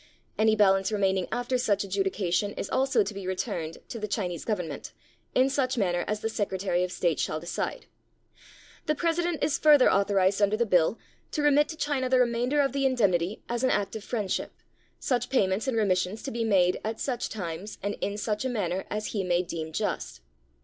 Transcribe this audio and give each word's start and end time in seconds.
Any 0.35 0.55
balance 0.55 0.91
remaining 0.91 1.27
after 1.31 1.59
such 1.59 1.83
adjudication 1.83 2.53
is 2.55 2.71
also 2.71 3.03
to 3.03 3.13
be 3.13 3.27
returned 3.27 3.77
to 3.89 3.99
the 3.99 4.07
Chi 4.07 4.27
nese 4.29 4.43
Government, 4.47 4.93
in 5.35 5.47
such 5.47 5.77
manner 5.77 6.03
as 6.07 6.21
the 6.21 6.27
Secretary 6.27 6.83
of 6.83 6.91
State 6.91 7.19
shall 7.19 7.39
decide. 7.39 7.85
The 8.87 8.95
President 8.95 9.43
is 9.43 9.59
further 9.59 9.91
authorized 9.93 10.41
under 10.41 10.57
the 10.57 10.65
Bill 10.65 10.97
to 11.33 11.43
remit 11.43 11.69
to 11.69 11.77
China 11.77 12.09
the 12.09 12.17
remainder 12.19 12.61
of 12.61 12.71
the 12.71 12.87
indemnity 12.87 13.43
as 13.47 13.63
an 13.63 13.69
act 13.69 13.91
257 13.93 13.99
CHINA 13.99 13.99
of 14.01 14.09
friendship, 14.55 14.63
such 14.99 15.29
payments 15.29 15.67
and 15.67 15.77
remissions 15.77 16.23
to 16.23 16.31
be 16.31 16.43
made 16.43 16.79
at 16.83 16.99
such 16.99 17.29
times 17.29 17.77
and 17.83 17.93
in 18.01 18.17
such 18.17 18.43
a 18.43 18.49
manner 18.49 18.85
as 18.89 19.05
he 19.13 19.23
may 19.23 19.43
deem 19.43 19.71
just. 19.71 20.21